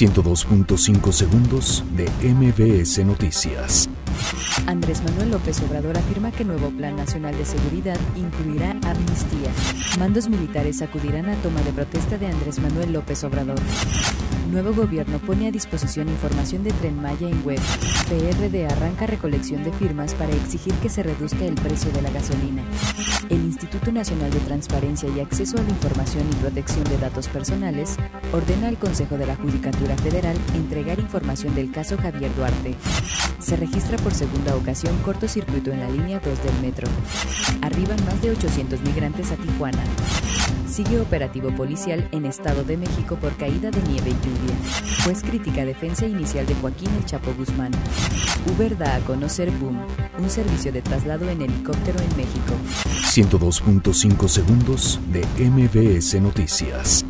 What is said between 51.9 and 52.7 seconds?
en México.